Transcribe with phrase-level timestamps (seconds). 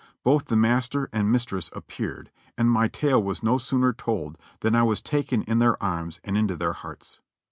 [0.23, 4.81] Both the master and mistress appeared; and my tale was no sooner told than I
[4.81, 7.19] was taken in their arms and into their hearts.